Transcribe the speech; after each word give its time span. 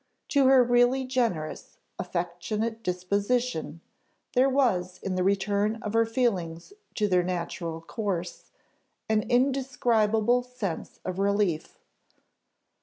To 0.29 0.47
her 0.47 0.63
really 0.63 1.05
generous, 1.05 1.77
affectionate 1.99 2.81
disposition, 2.81 3.81
there 4.33 4.49
was 4.49 4.99
in 5.03 5.13
the 5.13 5.23
return 5.23 5.75
of 5.83 5.93
her 5.93 6.07
feelings 6.07 6.73
to 6.95 7.07
their 7.07 7.21
natural 7.21 7.81
course, 7.81 8.49
an 9.07 9.21
indescribable 9.29 10.41
sense 10.41 10.99
of 11.05 11.19
relief. 11.19 11.77